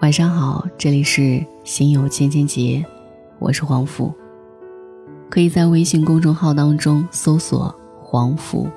[0.00, 2.84] 晚上好，这里是心有千千结，
[3.40, 4.14] 我是黄甫。
[5.28, 8.68] 可以在微信公众号当中搜索“黄甫”，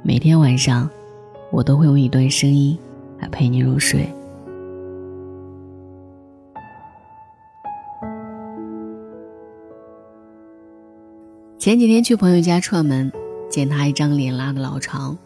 [0.00, 0.88] 每天晚上
[1.50, 2.78] 我都会用一段声音
[3.18, 4.08] 来陪你入睡。
[11.58, 13.10] 前几天去朋友家串门，
[13.50, 15.18] 见他一张脸拉的老长，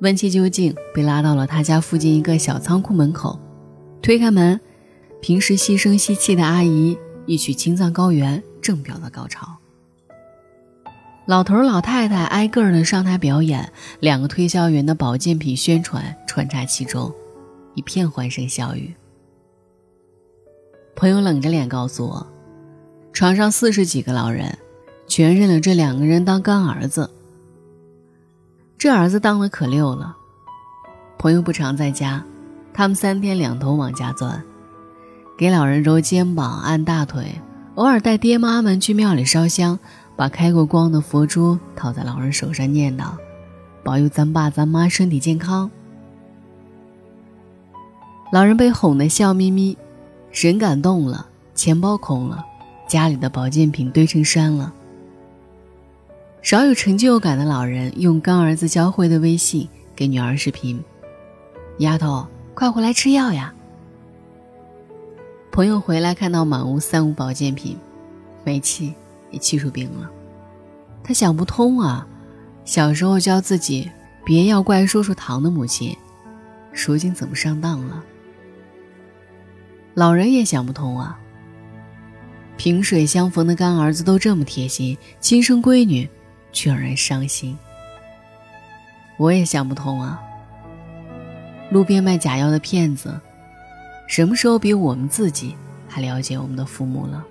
[0.00, 3.40] 问其究竟，被拉到了他家附近一个小仓库门口。
[4.02, 4.60] 推开门，
[5.20, 6.96] 平时细声细气的阿姨
[7.26, 9.56] 一曲《青藏高原》正飙到高潮。
[11.26, 17.12] 老头老太太挨个的上台表演，两个推销员的保健品宣传穿插其中，
[17.74, 18.94] 一片欢声笑语。
[20.94, 22.26] 朋友冷着脸告诉我，
[23.12, 24.56] 床上四十几个老人，
[25.08, 27.10] 全认了这两个人当干儿子。
[28.78, 30.16] 这儿子当的可溜了，
[31.18, 32.24] 朋友不常在家。
[32.76, 34.44] 他们三天两头往家钻，
[35.34, 37.40] 给老人揉肩膀、按大腿，
[37.74, 39.78] 偶尔带爹妈们去庙里烧香，
[40.14, 43.04] 把开过光的佛珠套在老人手上，念叨
[43.82, 45.70] ：“保佑咱爸咱妈身体健康。”
[48.30, 49.74] 老人被哄得笑眯眯，
[50.30, 52.44] 人感动了，钱包空了，
[52.86, 54.70] 家里的保健品堆成山了。
[56.42, 60.78] 少有成就感的老人用干儿子教会的微信给女儿视频
[61.80, 62.26] ：“丫头。”
[62.56, 63.52] 快回来吃药呀！
[65.52, 67.78] 朋友回来看到满屋三无保健品，
[68.44, 68.94] 没气
[69.30, 70.10] 也气出病了。
[71.04, 72.08] 他想不通啊，
[72.64, 73.90] 小时候教自己
[74.24, 75.94] 别要怪叔叔糖的母亲，
[76.72, 78.02] 如今怎么上当了？
[79.92, 81.20] 老人也想不通啊。
[82.56, 86.08] 萍水相逢的干儿子都这么贴心，亲生闺女
[86.52, 87.54] 却让人伤心。
[89.18, 90.22] 我也想不通啊。
[91.70, 93.18] 路边卖假药的骗子，
[94.06, 95.54] 什么时候比我们自己
[95.88, 97.24] 还了解我们的父母了？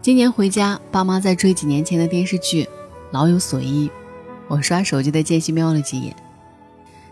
[0.00, 2.64] 今年回家，爸妈在追几年前的电视剧
[3.10, 3.88] 《老有所依》，
[4.48, 6.16] 我刷手机的间隙瞄了几眼，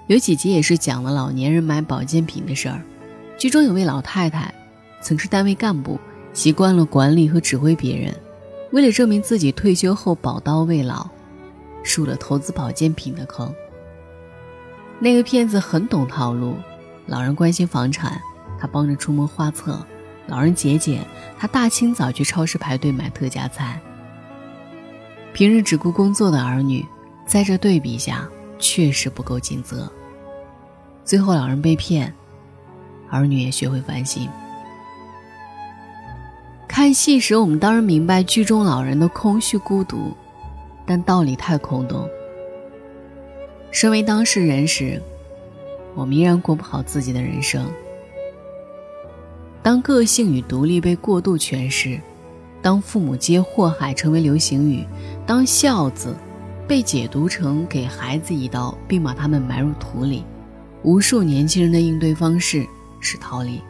[0.07, 2.81] 有几集也是讲了老年人买保健品的事儿。
[3.37, 4.55] 剧中有位老太太，
[5.03, 5.99] 曾是单位干部，
[6.33, 8.15] 习惯了管理和指挥别人，
[8.71, 11.07] 为了证明自己退休后宝刀未老，
[11.85, 13.53] 入了投资保健品的坑。
[15.01, 16.57] 那个骗子很懂套路，
[17.07, 18.21] 老人关心房产，
[18.59, 19.75] 他帮着出谋划策；
[20.27, 21.05] 老人节俭，
[21.39, 23.81] 他大清早去超市排队买特价菜。
[25.33, 26.87] 平日只顾工作的儿女，
[27.27, 28.27] 在这对比下
[28.59, 29.91] 确实不够尽责。
[31.05, 32.15] 最后老人被骗，
[33.11, 34.29] 儿女也学会反省。
[36.67, 40.17] 看戏时，我们当然明白剧中老人的空虚孤独，
[40.87, 42.09] 但道理太空洞。
[43.75, 45.03] 身为当事人时，
[45.97, 47.69] 我们依然过不好自己的人生。
[49.65, 52.01] 当个性与独立被过度诠释，
[52.63, 54.87] 当父母皆祸害成为流行语，
[55.27, 56.15] 当孝子
[56.69, 60.25] 被解读成给孩子一刀并把他们埋入土里，
[60.85, 62.65] 无数年轻人的应对方式
[63.01, 63.61] 是逃离。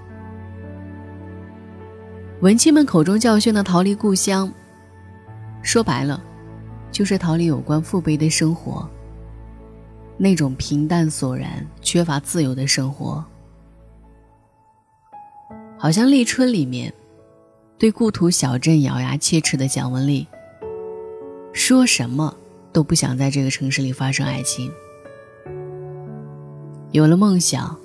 [2.43, 4.53] 文青们口中教训的逃离故乡，
[5.62, 6.22] 说白了，
[6.93, 8.87] 就是逃离有关父辈的生活。
[10.16, 13.25] 那种平淡索然、缺乏自由的生活，
[15.76, 16.92] 好像立春里面
[17.78, 20.26] 对故土小镇咬牙切齿的蒋雯丽，
[21.52, 22.34] 说什么
[22.72, 24.70] 都不想在这个城市里发生爱情。
[26.92, 27.76] 有了梦想，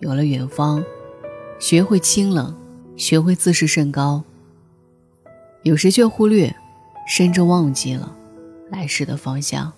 [0.00, 0.84] 有了远方，
[1.58, 2.54] 学会清冷，
[2.94, 4.22] 学会自视甚高，
[5.62, 6.54] 有时却忽略，
[7.08, 8.14] 甚至忘记了
[8.70, 9.72] 来时的方向。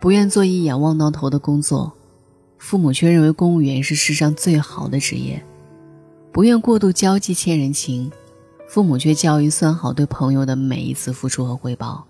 [0.00, 1.92] 不愿做一眼望到头的工作，
[2.56, 5.40] 父母却认为公务员是世上最好的职业；
[6.30, 8.10] 不愿过度交际欠人情，
[8.68, 12.04] 父母却教育算好对朋友的每一次付出和回报；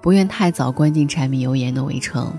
[0.00, 2.32] 不愿太早关进柴米油盐的围城，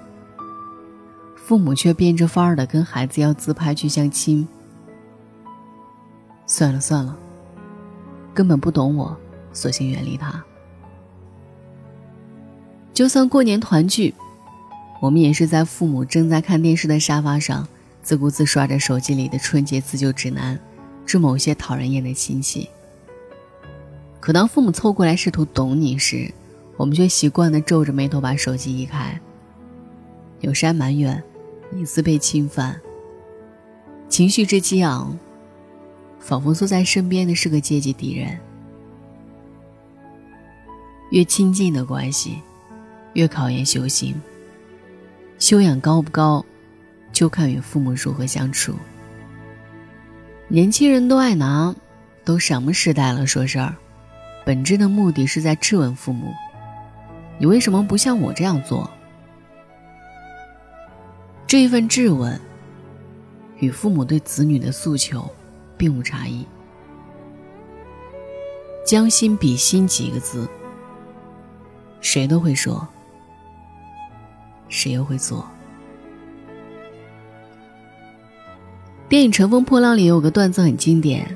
[1.35, 4.47] 父母却变着法儿的跟孩子要自拍去相亲。
[6.47, 7.17] 算了算了，
[8.33, 9.15] 根本不懂我，
[9.51, 10.41] 索性远离他。
[12.99, 14.13] 就算过年团聚，
[14.99, 17.65] 我们也是在父母正在看电视的沙发上，
[18.03, 20.59] 自顾自刷着手机里的春节自救指南，
[21.05, 22.67] 致某些讨人厌的亲戚。
[24.19, 26.29] 可当父母凑过来试图懂你时，
[26.75, 29.17] 我们却习惯地皱着眉头把手机移开。
[30.41, 31.23] 有山埋怨，
[31.77, 32.81] 隐私被侵犯，
[34.09, 35.17] 情绪之激昂，
[36.19, 38.37] 仿佛坐在身边的是个阶级敌人。
[41.11, 42.39] 越亲近的关系。
[43.13, 44.15] 越考验修行，
[45.39, 46.45] 修养高不高，
[47.11, 48.73] 就看与父母如何相处。
[50.47, 51.75] 年轻人都爱拿
[52.25, 53.75] “都什么时代了”说事儿，
[54.45, 56.33] 本质的目的是在质问父母
[57.37, 58.89] ：“你为什么不像我这样做？”
[61.45, 62.39] 这一份质问，
[63.57, 65.27] 与父母对子女的诉求
[65.77, 66.45] 并无差异。
[68.85, 70.47] 将心比心几个字，
[72.01, 72.87] 谁都会说，
[74.69, 75.45] 谁又会做。
[79.09, 81.35] 电影《乘风破浪》里有个段子很经典，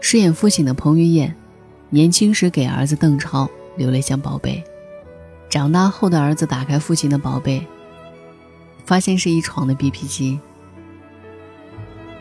[0.00, 1.32] 饰演父亲的彭于晏，
[1.90, 4.64] 年轻时给儿子邓超留了一箱宝贝，
[5.48, 7.64] 长大后的儿子打开父亲的宝贝。
[8.86, 10.38] 发现是一床的 BP 机。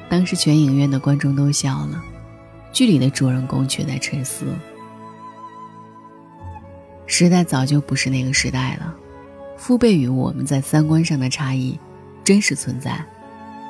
[0.10, 2.04] 当时全影院的观众都笑了，
[2.72, 4.48] 剧里的主人公却在沉思。
[7.06, 8.96] 时代早就不是那个时代了，
[9.58, 11.80] 父辈与我们在三观上的差异，
[12.24, 13.04] 真实存在，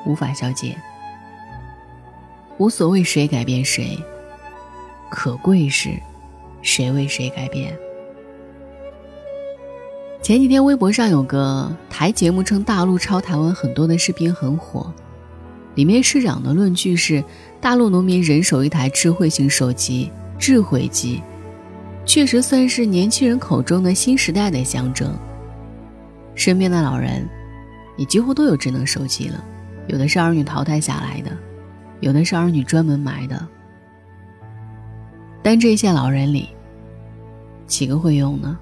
[0.04, 0.76] 无法消解。
[2.58, 3.98] 无所谓谁改变谁，
[5.10, 5.90] 可贵是，
[6.62, 7.76] 谁为谁改变。
[10.22, 14.92] 前几天微博上有个台节目称大陆抄台湾很多的视频很火，
[15.76, 17.22] 里面市长的论据是
[17.60, 21.22] 大陆农民人手一台智慧型手机，智慧机
[22.04, 25.16] 确实算是年轻人口中的新时代的象征。
[26.36, 27.26] 身边的老人
[27.96, 29.42] 也几乎都有智能手机了，
[29.88, 31.36] 有的是儿女淘汰下来的，
[32.00, 33.48] 有的是儿女专门买的。
[35.42, 36.50] 但这些老人里，
[37.66, 38.56] 几个会用呢？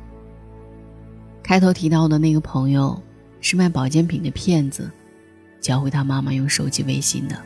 [1.42, 2.98] 开头提到的那个朋友，
[3.40, 4.90] 是卖保健品的骗子，
[5.60, 7.36] 教会他妈妈用手机微信的。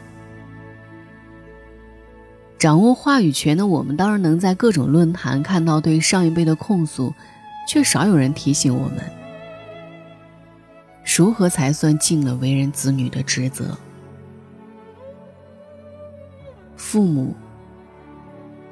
[2.59, 7.15] 掌握话语权的我们，当然能在各种论坛看到对上一辈的控诉，
[7.69, 8.99] 却少有人提醒我们，
[11.17, 13.77] 如何才算尽了为人子女的职责？
[16.77, 17.35] 父母，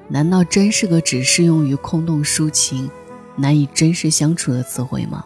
[0.07, 2.89] 难道真是个只适用于空洞抒情？
[3.35, 5.25] 难以真实相处的词汇吗？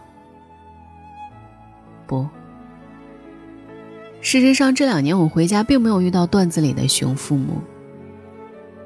[2.06, 2.26] 不。
[4.22, 7.60] 事实上，这两年我回家并没有遇到段子里的熊父母。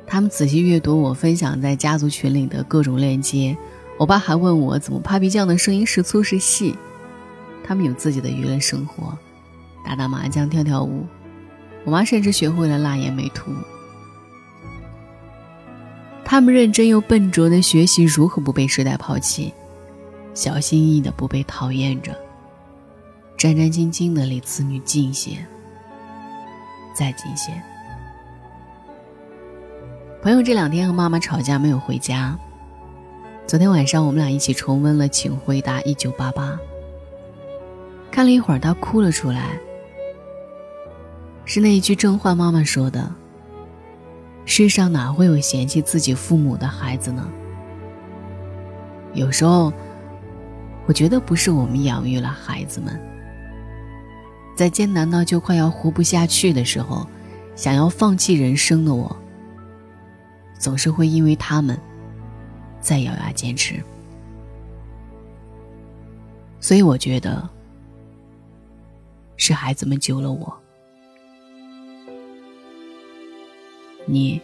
[0.08, 3.56] 他们仔细阅读我分享在家族群里的各种链接，
[3.96, 6.74] 我爸还问我怎么 Papi 酱的声音是粗是细。
[7.66, 9.16] 他们有自己的娱乐生活，
[9.84, 11.06] 打打麻将、跳跳舞。
[11.84, 13.50] 我妈甚至学会了辣眼美图。
[16.24, 19.52] 他们认真又笨拙的学习如何不被时代抛弃，
[20.34, 22.14] 小心翼翼的不被讨厌着，
[23.36, 25.36] 战战兢兢的离子女近些，
[26.94, 27.52] 再近些。
[30.22, 32.36] 朋友这两天和妈妈吵架没有回家，
[33.46, 36.52] 昨天晚上我们俩一起重温了《请回答一九八八》，
[38.14, 39.58] 看了一会儿，他哭了出来，
[41.44, 43.12] 是那一句郑焕妈妈说的。
[44.44, 47.28] 世上哪会有嫌弃自己父母的孩子呢？
[49.14, 49.72] 有时候，
[50.86, 52.96] 我觉得不是我们养育了孩子们，
[54.56, 57.04] 在艰难到就快要活不下去的时候，
[57.56, 59.16] 想要放弃人生的我，
[60.56, 61.76] 总是会因为他们，
[62.80, 63.82] 再咬牙坚持。
[66.60, 67.50] 所以我觉得，
[69.46, 70.58] 是孩子们救了我。
[74.06, 74.40] 你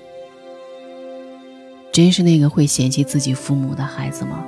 [1.91, 4.45] 真是那个会嫌弃自己父母的孩子吗？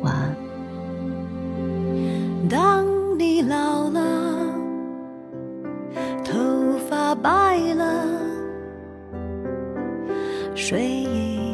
[0.00, 0.34] 晚安。
[2.48, 2.86] 当
[3.18, 4.54] 你老了，
[6.24, 8.06] 头发白了，
[10.54, 11.53] 睡意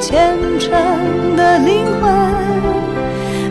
[0.00, 2.10] 虔诚的灵魂，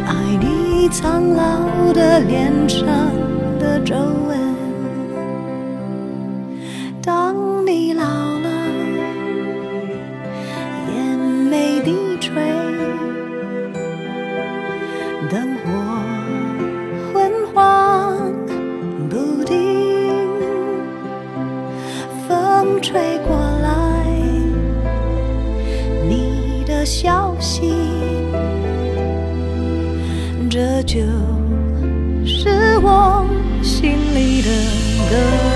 [0.07, 2.87] 爱你苍老的脸上
[3.59, 4.37] 的皱纹。
[7.03, 7.35] 当
[7.67, 8.49] 你老了，
[10.95, 12.33] 眼眉低垂，
[15.29, 15.69] 灯火
[17.13, 18.17] 昏黄
[19.07, 19.55] 不定，
[22.27, 23.38] 风吹过
[26.89, 27.71] 消息，
[30.49, 30.99] 这就
[32.25, 33.23] 是我
[33.61, 34.49] 心里的
[35.07, 35.48] 歌。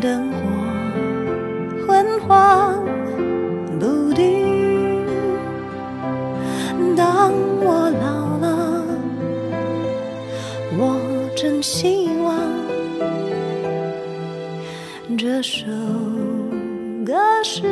[0.00, 0.38] 灯火
[1.86, 2.84] 昏黄
[3.80, 5.04] 不定。
[6.96, 8.84] 当我老了，
[10.78, 11.00] 我
[11.36, 12.38] 真希望
[15.16, 15.66] 这首
[17.04, 17.62] 歌是。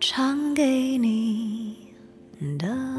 [0.00, 1.76] 唱给你
[2.58, 2.93] 的。